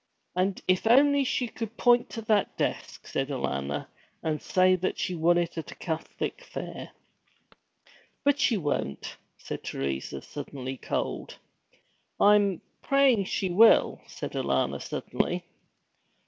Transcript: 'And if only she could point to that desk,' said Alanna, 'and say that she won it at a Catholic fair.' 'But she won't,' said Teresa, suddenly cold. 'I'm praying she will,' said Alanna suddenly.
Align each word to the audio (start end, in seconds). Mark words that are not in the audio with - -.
'And 0.35 0.59
if 0.67 0.87
only 0.87 1.23
she 1.23 1.47
could 1.47 1.77
point 1.77 2.09
to 2.09 2.23
that 2.23 2.57
desk,' 2.57 3.05
said 3.05 3.29
Alanna, 3.29 3.85
'and 4.23 4.41
say 4.41 4.75
that 4.75 4.97
she 4.97 5.13
won 5.13 5.37
it 5.37 5.59
at 5.59 5.69
a 5.69 5.75
Catholic 5.75 6.43
fair.' 6.43 6.89
'But 8.23 8.39
she 8.39 8.57
won't,' 8.57 9.17
said 9.37 9.63
Teresa, 9.63 10.23
suddenly 10.23 10.77
cold. 10.77 11.37
'I'm 12.19 12.63
praying 12.81 13.25
she 13.25 13.51
will,' 13.51 14.01
said 14.07 14.31
Alanna 14.31 14.81
suddenly. 14.81 15.45